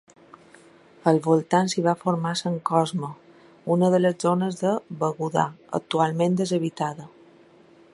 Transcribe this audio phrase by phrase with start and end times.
[1.11, 3.11] Al voltant s'hi va formar Sant Cosme,
[3.77, 5.45] una de les zones de Begudà,
[5.81, 7.11] actualment deshabitada.